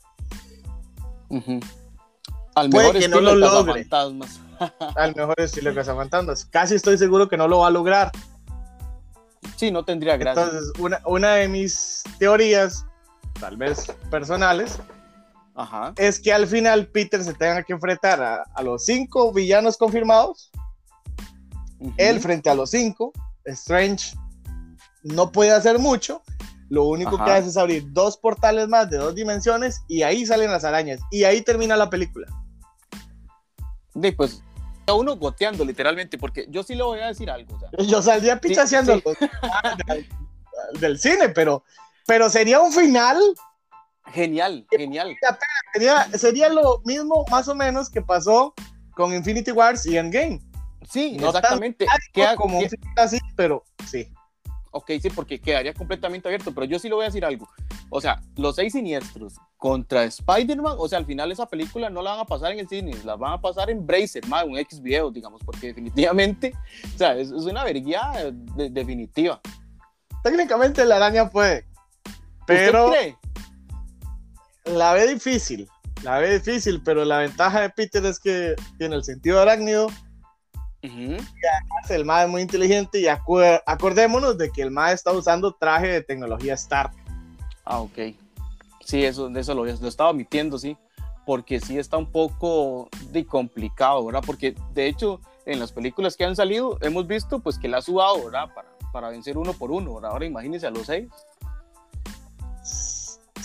Ujú. 1.29 1.59
Al 2.55 2.71
Puede 2.71 2.87
mejor 2.93 3.01
que 3.01 3.09
no 3.09 3.17
estilo 3.17 3.35
lo 3.35 3.53
logre. 3.53 3.89
Cazafantasmas. 3.89 4.41
Al 4.97 5.15
mejor 5.15 5.41
estilo 5.41 5.71
de 5.71 5.77
Cazafantasmas. 5.77 6.45
Casi 6.47 6.75
estoy 6.77 6.97
seguro 6.99 7.29
que 7.29 7.37
no 7.37 7.49
lo 7.49 7.61
va 7.61 7.69
a 7.69 7.71
lograr. 7.71 8.13
Sí, 9.57 9.71
no 9.71 9.85
tendría 9.85 10.17
gracia. 10.17 10.45
Entonces, 10.45 10.73
una, 10.79 11.01
una 11.07 11.35
de 11.35 11.49
mis 11.49 12.05
teorías, 12.19 12.85
tal 13.41 13.57
vez 13.57 13.87
personales, 14.11 14.79
Ajá. 15.59 15.93
es 15.97 16.21
que 16.21 16.33
al 16.33 16.47
final 16.47 16.87
Peter 16.87 17.23
se 17.23 17.35
tenga 17.35 17.63
que 17.65 17.73
enfrentar 17.73 18.23
a, 18.23 18.43
a 18.55 18.63
los 18.63 18.85
cinco 18.85 19.33
villanos 19.33 19.77
confirmados, 19.77 20.51
Ujú. 21.81 21.93
él 21.97 22.21
frente 22.21 22.49
a 22.49 22.55
los 22.55 22.71
cinco, 22.71 23.13
Strange 23.45 24.15
no 25.03 25.33
puede 25.33 25.53
hacer 25.53 25.79
mucho, 25.79 26.23
lo 26.69 26.85
único 26.85 27.17
Ajá. 27.17 27.25
que 27.25 27.31
hace 27.33 27.49
es 27.49 27.57
abrir 27.57 27.85
dos 27.93 28.17
portales 28.19 28.69
más 28.69 28.89
de 28.91 28.99
dos 28.99 29.15
dimensiones 29.15 29.83
y 29.89 30.03
ahí 30.03 30.25
salen 30.27 30.51
las 30.51 30.65
arañas 30.65 31.01
y 31.11 31.25
ahí 31.25 31.43
termina 31.43 31.77
la 31.77 31.91
película. 31.91 32.27
Sí, 34.01 34.13
pues 34.13 34.43
a 34.87 34.95
uno 34.95 35.17
goteando 35.17 35.65
literalmente, 35.65 36.19
porque 36.19 36.47
yo 36.49 36.63
sí 36.63 36.75
le 36.75 36.83
voy 36.83 37.01
a 37.01 37.09
decir 37.09 37.31
algo. 37.31 37.55
o 37.55 37.59
sea, 37.61 37.69
Yo 37.87 38.01
saldría 38.03 38.41
pichaseando 38.41 38.95
sí. 38.95 39.03
del, 39.87 40.09
del 40.81 40.99
cine, 40.99 41.29
pero, 41.31 41.65
pero 42.07 42.31
sería 42.31 42.61
un 42.61 42.73
final, 42.73 43.19
genial, 44.13 44.67
genial. 44.71 45.17
sería, 45.73 46.05
sería 46.17 46.49
lo 46.49 46.81
mismo 46.85 47.25
más 47.31 47.49
o 47.49 47.55
menos 47.55 47.89
que 47.91 48.03
pasó 48.03 48.55
con 48.93 49.13
Infinity 49.15 49.53
Wars 49.53 49.87
y 49.87 49.97
Endgame. 49.97 50.41
Sí, 50.89 51.17
No 51.21 51.29
exactamente. 51.29 51.87
Queda- 52.13 52.37
como 52.37 52.59
un 52.59 52.67
así, 52.97 53.19
pero 53.37 53.63
sí. 53.87 54.09
ok, 54.71 54.93
sí, 55.03 55.11
porque 55.11 55.41
quedaría 55.41 55.75
completamente 55.75 56.29
abierto, 56.29 56.53
pero 56.55 56.65
yo 56.67 56.79
sí 56.79 56.89
le 56.89 56.95
voy 56.95 57.05
a 57.05 57.09
decir 57.09 57.25
algo. 57.25 57.49
O 57.91 58.01
sea, 58.01 58.21
los 58.37 58.55
seis 58.57 58.73
siniestros 58.73 59.35
contra 59.57 60.05
Spider-Man, 60.05 60.77
o 60.79 60.89
sea, 60.89 60.99
al 60.99 61.07
final 61.07 61.33
esa 61.33 61.47
película 61.47 61.91
no 61.91 62.03
la 62.03 62.13
van 62.13 62.21
a 62.21 62.25
pasar 62.25 62.53
en 62.53 62.61
el 62.61 62.69
cine, 62.69 62.93
la 63.05 63.17
van 63.17 63.33
a 63.35 63.41
pasar 63.41 63.71
en 63.71 63.87
Bracer, 63.87 64.27
más 64.27 64.45
un 64.45 64.57
X 64.59 64.81
video, 64.83 65.11
digamos, 65.11 65.43
porque 65.45 65.69
definitivamente, 65.69 66.53
o 66.95 66.99
sea, 66.99 67.17
es, 67.17 67.31
es 67.31 67.45
una 67.45 67.65
verguía 67.65 68.13
de- 68.57 68.71
definitiva. 68.71 69.41
Técnicamente 70.23 70.85
la 70.85 70.97
araña 70.97 71.31
puede, 71.31 71.67
¿Usted 72.41 72.47
pero 72.47 72.91
cree? 72.91 73.17
La 74.69 74.93
ve 74.93 75.07
difícil. 75.15 75.69
La 76.03 76.19
ve 76.19 76.39
difícil, 76.39 76.81
pero 76.85 77.05
la 77.05 77.19
ventaja 77.19 77.61
de 77.61 77.71
Peter 77.71 78.05
es 78.07 78.21
que 78.21 78.55
tiene 78.79 78.97
el 78.97 79.05
sentido 79.05 79.41
arácnido. 79.41 79.87
Ujú. 80.85 81.17
El 81.89 82.05
MAE 82.05 82.25
es 82.25 82.31
muy 82.31 82.43
inteligente 82.43 83.01
y 83.01 83.05
acu- 83.07 83.63
acordémonos 83.67 84.39
de 84.39 84.51
que 84.51 84.63
el 84.63 84.71
MAE 84.71 84.95
está 84.95 85.11
usando 85.13 85.53
traje 85.53 85.89
de 85.89 86.03
tecnología 86.03 86.55
Stark. 86.55 86.93
Ah, 87.65 87.81
ok. 87.81 87.99
Sí, 88.85 89.05
eso, 89.05 89.29
eso 89.29 89.55
lo, 89.55 89.65
lo 89.65 89.89
estaba 89.89 90.11
omitiendo, 90.11 90.57
sí, 90.57 90.77
porque 91.27 91.61
sí 91.61 91.79
está 91.79 91.97
un 91.97 92.11
poco 92.11 92.89
de 93.11 93.27
complicado, 93.27 94.07
¿verdad? 94.07 94.23
Porque 94.25 94.55
de 94.73 94.87
hecho, 94.87 95.21
en 95.47 95.59
las 95.59 95.73
películas 95.73 96.17
que 96.17 96.25
han 96.25 96.37
salido, 96.37 96.79
hemos 96.81 97.07
visto 97.07 97.41
pues 97.41 97.59
que 97.59 97.69
la 97.69 97.79
ha 97.79 97.83
sudado, 97.83 98.25
¿verdad? 98.25 98.55
Para, 98.55 98.69
para 98.93 99.09
vencer 99.11 99.37
uno 99.37 99.53
por 99.53 99.71
uno, 99.73 99.97
¿verdad? 99.97 100.13
Ahora 100.13 100.27
imagínense 100.27 100.67
a 100.67 100.71
los 100.71 100.87
seis. 100.87 101.09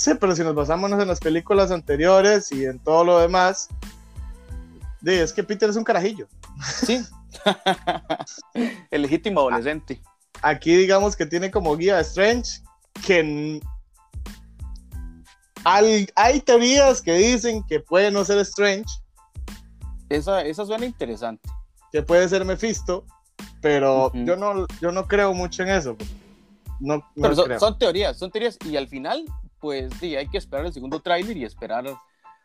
Sí, 0.03 0.11
pero 0.19 0.35
si 0.35 0.43
nos 0.43 0.53
basamos 0.53 0.91
en 0.91 1.07
las 1.07 1.19
películas 1.21 1.71
anteriores 1.71 2.51
y 2.51 2.65
en 2.65 2.77
todo 2.79 3.05
lo 3.05 3.19
demás, 3.19 3.69
de, 4.99 5.21
es 5.21 5.31
que 5.31 5.43
Peter 5.45 5.69
es 5.69 5.77
un 5.77 5.83
carajillo. 5.85 6.27
Sí. 6.85 7.01
El 8.91 9.01
legítimo 9.03 9.39
adolescente. 9.39 10.01
Aquí 10.41 10.75
digamos 10.75 11.15
que 11.15 11.25
tiene 11.25 11.49
como 11.49 11.77
guía 11.77 11.97
a 11.97 12.01
Strange 12.01 12.61
que 13.05 13.61
al- 15.63 16.11
hay 16.15 16.41
teorías 16.41 17.01
que 17.01 17.13
dicen 17.13 17.63
que 17.63 17.79
puede 17.79 18.11
no 18.11 18.25
ser 18.25 18.39
Strange, 18.39 18.85
Esa, 20.09 20.41
esa 20.41 20.65
suena 20.65 20.85
interesante. 20.85 21.49
que 21.93 22.01
puede 22.03 22.27
ser 22.27 22.43
Mephisto, 22.43 23.05
pero 23.61 24.07
Ujú. 24.07 24.25
yo 24.25 24.35
no 24.35 24.67
yo 24.81 24.91
no 24.91 25.07
creo 25.07 25.33
mucho 25.33 25.63
en 25.63 25.69
eso. 25.69 25.95
No, 26.81 26.97
no 26.97 27.03
Pero 27.15 27.35
son, 27.35 27.45
creo. 27.45 27.59
son 27.59 27.77
teorías, 27.79 28.17
son 28.17 28.29
teorías. 28.31 28.57
Y 28.65 28.75
al 28.75 28.87
final, 28.89 29.23
pues 29.63 29.93
sí, 30.01 30.13
hay 30.17 30.27
que 30.27 30.37
esperar 30.37 30.65
el 30.65 30.73
segundo 30.73 30.99
tráiler 30.99 31.37
y 31.37 31.45
esperar 31.45 31.85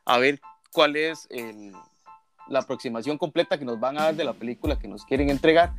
a 0.05 0.19
ver 0.19 0.41
cuál 0.73 0.95
es 0.95 1.27
el- 1.31 1.73
la 2.47 2.61
aproximación 2.61 3.19
completa 3.19 3.59
que 3.59 3.65
nos 3.65 3.81
van 3.81 3.99
a 3.99 4.05
dar 4.05 4.15
de 4.15 4.23
la 4.23 4.35
película 4.35 4.79
que 4.79 4.87
nos 4.87 5.05
quieren 5.05 5.29
entregar. 5.29 5.75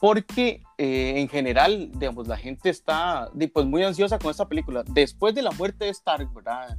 Porque 0.00 0.62
eh, 0.78 1.14
en 1.16 1.28
general, 1.28 1.90
digamos, 1.92 2.26
la 2.26 2.38
gente 2.38 2.70
está 2.70 3.30
pues, 3.52 3.66
muy 3.66 3.82
ansiosa 3.82 4.18
con 4.18 4.30
esta 4.30 4.48
película. 4.48 4.82
Después 4.86 5.34
de 5.34 5.42
la 5.42 5.50
muerte 5.50 5.84
de 5.84 5.90
Stark, 5.90 6.32
¿verdad? 6.32 6.78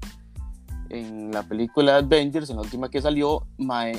En 0.90 1.32
la 1.32 1.44
película 1.44 1.98
Avengers, 1.98 2.50
en 2.50 2.56
la 2.56 2.64
última 2.64 2.90
que 2.90 3.00
salió, 3.02 3.46
mae, 3.60 3.96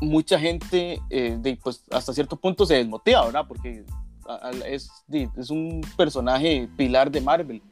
mucha 0.00 0.40
gente, 0.40 0.98
eh, 1.08 1.38
di, 1.40 1.54
pues 1.54 1.84
hasta 1.92 2.12
cierto 2.12 2.34
punto 2.34 2.66
se 2.66 2.74
desmotiva, 2.74 3.24
¿verdad? 3.26 3.44
Porque 3.46 3.84
es, 4.66 4.90
es 5.36 5.50
un 5.50 5.82
personaje 5.96 6.68
pilar 6.76 7.12
de 7.12 7.20
Marvel. 7.20 7.62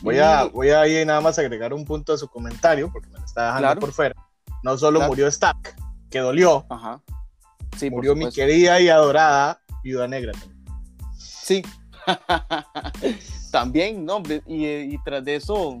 Voy 0.00 0.18
a, 0.18 0.44
voy 0.44 0.70
a 0.70 0.80
ahí 0.80 1.04
nada 1.04 1.20
más 1.20 1.38
agregar 1.38 1.72
un 1.74 1.84
punto 1.84 2.12
a 2.12 2.18
su 2.18 2.26
comentario, 2.28 2.90
porque 2.90 3.08
me 3.10 3.18
lo 3.18 3.24
está 3.24 3.42
dejando 3.46 3.60
Claro. 3.66 3.80
por 3.80 3.92
fuera. 3.92 4.14
No 4.62 4.76
solo 4.78 4.98
Claro. 5.00 5.10
murió 5.12 5.26
Stark, 5.28 5.76
que 6.10 6.18
dolió, 6.20 6.64
Ajá. 6.70 7.00
Sí, 7.76 7.90
murió 7.90 8.14
mi 8.14 8.30
querida 8.30 8.80
y 8.80 8.88
adorada 8.88 9.60
Viuda 9.82 10.06
Negra. 10.08 10.32
también. 10.32 10.62
Sí. 11.16 11.62
También, 13.52 14.04
¿no? 14.04 14.16
hombre, 14.16 14.42
Y, 14.46 14.66
y 14.66 14.98
tras 15.04 15.24
de 15.24 15.36
eso, 15.36 15.78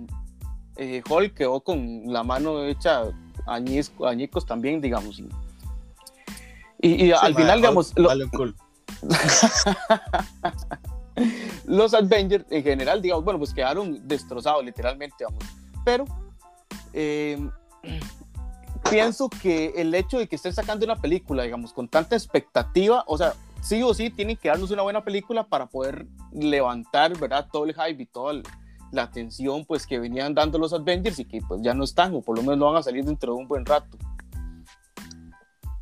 eh, 0.76 1.02
Hulk 1.08 1.34
quedó 1.34 1.60
con 1.60 2.02
la 2.12 2.22
mano 2.22 2.64
hecha 2.64 3.04
añisco- 3.46 4.06
añicos 4.08 4.44
también, 4.46 4.80
digamos. 4.80 5.18
Y, 5.18 5.28
y- 6.80 6.94
y 6.94 7.06
Sí, 7.06 7.12
al 7.12 7.34
final, 7.34 7.58
digamos, 7.60 7.92
lo- 7.96 8.10
culo. 8.30 8.54
los 11.66 11.94
Avengers 11.94 12.44
en 12.50 12.62
general, 12.62 13.00
digamos, 13.02 13.24
bueno, 13.24 13.38
pues 13.38 13.52
quedaron 13.54 14.06
destrozados 14.06 14.64
literalmente, 14.64 15.24
vamos. 15.24 15.44
Pero 15.84 16.04
eh, 16.92 17.38
pienso 18.90 19.28
que 19.28 19.72
el 19.76 19.94
hecho 19.94 20.18
de 20.18 20.26
que 20.28 20.36
estén 20.36 20.52
sacando 20.52 20.84
una 20.84 20.96
película, 20.96 21.42
digamos, 21.44 21.72
con 21.72 21.88
tanta 21.88 22.16
expectativa, 22.16 23.04
o 23.06 23.16
sea, 23.18 23.34
sí 23.62 23.82
o 23.82 23.94
sí 23.94 24.10
tienen 24.10 24.36
que 24.36 24.48
darnos 24.48 24.70
una 24.70 24.82
buena 24.82 25.04
película 25.04 25.44
para 25.44 25.66
poder 25.66 26.06
levantar, 26.32 27.16
¿verdad? 27.18 27.46
Todo 27.52 27.64
el 27.64 27.74
hype 27.74 28.02
y 28.02 28.06
toda 28.06 28.32
el- 28.32 28.42
la 28.90 29.04
atención, 29.04 29.64
pues, 29.64 29.86
que 29.86 29.98
venían 29.98 30.34
dando 30.34 30.58
los 30.58 30.72
Avengers 30.74 31.18
y 31.18 31.24
que, 31.24 31.40
pues, 31.40 31.62
ya 31.62 31.72
no 31.72 31.84
están, 31.84 32.14
o 32.14 32.20
por 32.20 32.36
lo 32.36 32.42
menos 32.42 32.58
no 32.58 32.66
van 32.66 32.76
a 32.76 32.82
salir 32.82 33.04
dentro 33.04 33.32
de 33.34 33.38
un 33.38 33.48
buen 33.48 33.64
rato. 33.64 33.96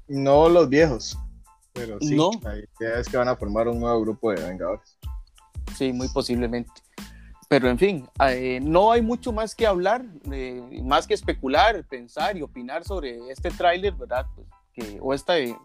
No 0.07 0.49
los 0.49 0.69
viejos, 0.69 1.19
pero 1.73 1.99
sí, 2.01 2.15
No. 2.17 2.31
la 2.43 2.57
idea 2.57 2.99
es 3.01 3.09
que 3.09 3.17
van 3.17 3.29
a 3.29 3.37
formar 3.37 3.67
un 3.69 3.81
nuevo 3.81 4.01
grupo 4.01 4.31
de 4.33 4.43
Vengadores. 4.43 4.97
Sí, 5.81 5.95
muy 5.95 6.09
posiblemente. 6.09 6.71
Pero 7.49 7.71
en 7.71 7.79
fin, 7.79 8.07
eh, 8.29 8.61
no 8.63 8.93
hay 8.93 9.01
mucho 9.01 9.33
más 9.33 9.55
que 9.55 9.67
hablar, 9.67 10.05
eh, 10.31 10.83
más 10.85 11.07
que 11.07 11.15
especular, 11.15 11.83
pensar 11.89 12.37
y 12.37 12.43
opinar 12.43 12.85
sobre 12.85 13.31
este 13.31 13.51
tráiler, 13.51 13.95
¿verdad? 13.95 14.27
Pues, 14.35 14.47
que, 14.75 14.99
o 15.01 15.15
este 15.15 15.57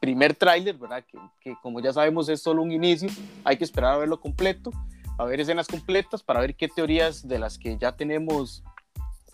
primer 0.00 0.36
tráiler, 0.36 0.78
¿verdad? 0.78 1.04
Que, 1.04 1.18
que 1.40 1.56
como 1.64 1.80
ya 1.80 1.92
sabemos 1.92 2.28
es 2.28 2.40
solo 2.40 2.62
un 2.62 2.70
inicio, 2.70 3.08
hay 3.42 3.56
que 3.56 3.64
esperar 3.64 3.94
a 3.94 3.98
verlo 3.98 4.20
completo, 4.20 4.70
a 5.18 5.24
ver 5.24 5.40
escenas 5.40 5.66
completas 5.66 6.22
para 6.22 6.38
ver 6.38 6.54
qué 6.54 6.68
teorías 6.68 7.26
de 7.26 7.40
las 7.40 7.58
que 7.58 7.76
ya 7.78 7.96
tenemos 7.96 8.62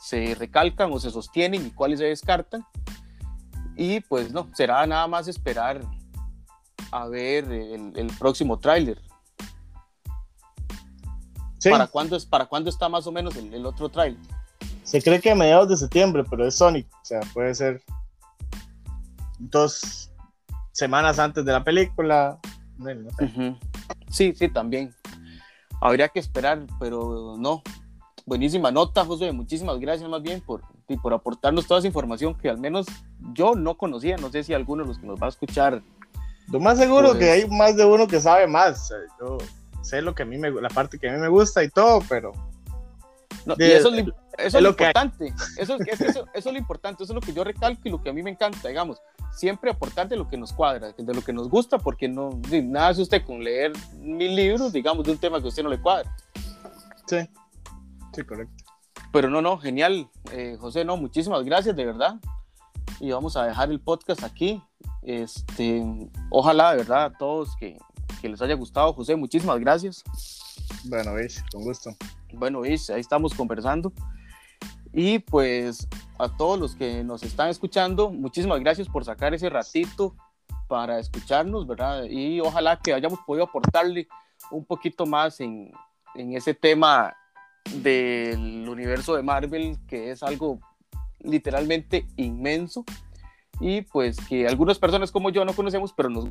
se 0.00 0.35
recalcan 0.35 0.90
o 0.94 0.99
se 0.99 1.11
sostienen 1.11 1.66
y 1.66 1.71
cuáles 1.73 1.99
se 1.99 2.06
descartan. 2.06 2.64
Y 3.76 4.00
pues 4.00 4.32
no, 4.32 4.49
será 4.54 4.87
nada 4.87 5.06
más 5.09 5.28
esperar 5.28 5.82
a 6.90 7.06
ver 7.06 7.44
el, 7.52 7.92
el 7.94 8.06
próximo 8.18 8.59
tráiler. 8.59 9.12
Sí, 11.62 11.71
¿Para 11.71 11.87
cuándo, 11.87 12.16
es, 12.16 12.26
¿Para 12.26 12.47
cuándo 12.47 12.69
está 12.69 12.88
más 12.88 13.07
o 13.07 13.12
menos 13.12 13.37
el, 13.37 13.54
el 13.54 13.64
otro 13.66 13.88
trailer? 13.88 14.19
se 14.83 15.00
cree 15.00 15.21
que 15.21 15.31
a 15.31 15.35
mediados 15.37 15.69
de 15.69 15.76
septiembre, 15.76 16.25
pero 16.28 16.45
es 16.45 16.57
Sonic, 16.57 16.88
o 16.92 17.04
sea, 17.04 17.21
puede 17.33 17.54
ser 17.54 17.81
dos 19.38 20.11
semanas 20.73 21.21
antes 21.21 21.45
de 21.45 21.52
la 21.52 21.62
película. 21.62 22.38
No, 22.78 22.92
no 22.92 23.11
sé. 23.11 23.25
Ujú. 23.25 23.57
Sí, 24.11 24.35
sí, 24.37 24.49
también. 24.49 24.92
Habría 25.81 26.09
que 26.09 26.19
esperar, 26.19 26.66
pero 26.81 27.37
no. 27.38 27.62
Buenísima 28.26 28.73
nota, 28.73 29.04
José. 29.04 29.31
Muchísimas 29.31 29.78
gracias 29.78 30.11
más 30.11 30.21
bien 30.23 30.40
por, 30.40 30.62
y 30.88 30.97
por 30.97 31.14
aportarnos 31.14 31.66
toda 31.69 31.78
esa 31.78 31.87
información 31.88 32.35
que 32.35 32.49
al 32.49 32.59
menos 32.59 32.87
yo 33.35 33.54
no 33.54 33.76
conocía. 33.76 34.16
No 34.16 34.31
sé 34.31 34.42
si 34.42 34.52
alguno 34.52 34.83
de 34.83 34.88
los 34.88 34.99
que 34.99 35.07
nos 35.07 35.21
va 35.23 35.26
a 35.26 35.31
escuchar. 35.31 35.81
Lo 36.49 36.59
más 36.59 36.76
seguro 36.78 37.11
Pues- 37.11 37.19
que 37.21 37.31
hay 37.31 37.49
más 37.49 37.76
de 37.76 37.85
uno 37.85 38.09
que 38.09 38.21
sabe 38.21 38.49
más. 38.49 38.92
yo 39.21 39.38
sé 39.82 40.02
lo 40.02 40.14
que 40.14 40.22
a 40.22 40.26
mí 40.26 40.38
me, 40.38 40.50
la 40.50 40.68
parte 40.68 40.98
que 40.98 41.08
a 41.08 41.12
mí 41.12 41.18
me 41.18 41.28
gusta 41.28 41.62
y 41.62 41.68
todo, 41.68 42.00
pero 42.08 42.32
No, 43.44 43.54
De- 43.56 43.68
y 43.68 43.72
eso 43.72 43.92
es, 43.92 44.06
lo, 44.06 44.14
eso 44.38 44.58
es, 44.58 44.62
lo, 44.62 44.70
importante. 44.70 45.34
Eso, 45.58 45.76
es, 45.76 46.00
eso, 46.00 46.26
es 46.32 46.44
lo 46.44 46.56
importante, 46.58 47.02
eso 47.02 47.12
es 47.12 47.14
lo 47.14 47.20
que 47.20 47.32
yo 47.32 47.44
recalco 47.44 47.82
y 47.84 47.90
lo 47.90 48.02
que 48.02 48.10
a 48.10 48.12
mí 48.12 48.22
me 48.22 48.30
encanta, 48.30 48.68
digamos. 48.68 48.98
Siempre 49.32 49.70
aportar 49.70 50.08
de 50.08 50.16
lo 50.16 50.28
que 50.28 50.36
nos 50.36 50.52
cuadra, 50.52 50.92
de 50.92 51.14
lo 51.14 51.22
que 51.22 51.32
nos 51.32 51.48
gusta, 51.48 51.78
porque 51.78 52.08
no, 52.08 52.38
nada 52.50 52.88
hace 52.88 53.02
usted 53.02 53.24
con 53.24 53.42
leer 53.42 53.72
mil 53.98 54.36
libros, 54.36 54.72
digamos, 54.72 55.04
de 55.04 55.12
un 55.12 55.18
tema 55.18 55.38
que 55.38 55.46
a 55.46 55.48
usted 55.48 55.62
no 55.62 55.70
le 55.70 55.80
cuadra. 55.80 56.14
Sí, 57.06 57.18
sí, 58.14 58.22
correcto. 58.24 58.62
Pero 59.12 59.28
no, 59.28 59.42
no, 59.42 59.58
genial, 59.58 60.08
eh, 60.32 60.56
José, 60.58 60.84
no, 60.84 60.96
muchísimas 60.96 61.44
gracias, 61.44 61.74
de 61.76 61.84
verdad. 61.84 62.16
Y 63.00 63.10
vamos 63.10 63.36
a 63.36 63.44
dejar 63.44 63.70
el 63.70 63.80
podcast 63.80 64.22
aquí. 64.22 64.62
Este, 65.02 65.82
ojalá, 66.30 66.70
de 66.72 66.78
verdad, 66.78 67.04
a 67.04 67.12
todos 67.18 67.56
que, 67.56 67.76
que 68.22 68.28
les 68.28 68.40
haya 68.40 68.54
gustado. 68.54 68.94
José, 68.94 69.16
muchísimas 69.16 69.58
gracias. 69.58 70.02
Bueno, 70.84 71.20
Ish, 71.20 71.42
con 71.50 71.62
gusto. 71.64 71.90
Bueno, 72.32 72.64
Ish, 72.64 72.90
ahí 72.92 73.00
estamos 73.00 73.34
conversando. 73.34 73.92
Y 74.92 75.18
pues 75.18 75.88
a 76.18 76.34
todos 76.36 76.58
los 76.58 76.76
que 76.76 77.02
nos 77.02 77.22
están 77.24 77.48
escuchando, 77.48 78.10
muchísimas 78.10 78.60
gracias 78.60 78.88
por 78.88 79.04
sacar 79.04 79.34
ese 79.34 79.50
ratito 79.50 80.14
para 80.68 80.98
escucharnos, 81.00 81.66
¿verdad? 81.66 82.04
Y 82.04 82.40
ojalá 82.40 82.78
que 82.78 82.94
hayamos 82.94 83.18
podido 83.26 83.44
aportarle 83.44 84.06
un 84.50 84.64
poquito 84.64 85.04
más 85.04 85.40
en, 85.40 85.72
en 86.14 86.34
ese 86.34 86.54
tema 86.54 87.14
del 87.76 88.68
universo 88.68 89.16
de 89.16 89.22
Marvel, 89.22 89.78
que 89.88 90.10
es 90.10 90.22
algo 90.22 90.60
literalmente 91.20 92.06
inmenso 92.16 92.84
y 93.60 93.82
pues 93.82 94.16
que 94.26 94.46
algunas 94.46 94.78
personas 94.78 95.12
como 95.12 95.30
yo 95.30 95.44
no 95.44 95.52
conocemos, 95.52 95.92
pero 95.92 96.10
nos 96.10 96.28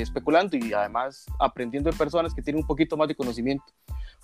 especulando 0.00 0.56
y 0.56 0.72
además 0.72 1.26
aprendiendo 1.38 1.90
de 1.90 1.96
personas 1.96 2.34
que 2.34 2.42
tienen 2.42 2.62
un 2.62 2.66
poquito 2.66 2.96
más 2.96 3.08
de 3.08 3.14
conocimiento. 3.14 3.64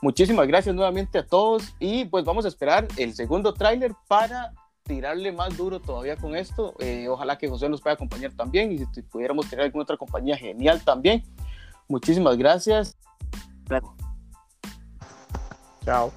Muchísimas 0.03 0.47
gracias 0.47 0.75
nuevamente 0.75 1.19
a 1.19 1.27
todos 1.27 1.75
y 1.79 2.05
pues 2.07 2.25
vamos 2.25 2.45
a 2.45 2.49
esperar 2.49 2.89
el 2.97 3.15
segundo 3.15 3.53
tráiler 3.53 3.93
para 4.09 4.53
tirarle 4.85 5.31
más 5.31 5.57
duro 5.57 5.81
todavía 5.81 6.17
con 6.17 6.35
esto. 6.35 6.75
Eh, 6.81 7.07
ojalá 7.09 7.39
que 7.39 7.49
José 7.49 7.69
nos 7.69 7.81
pueda 7.81 7.95
acompañar 7.95 8.33
también 8.33 8.73
y 8.73 8.79
si 8.93 9.03
pudiéramos 9.03 9.49
tener 9.49 9.67
alguna 9.67 9.85
otra 9.85 9.97
compañía, 9.97 10.37
genial 10.37 10.83
también. 10.83 11.23
Muchísimas 11.89 12.37
gracias. 12.37 12.97
Chao. 15.85 16.13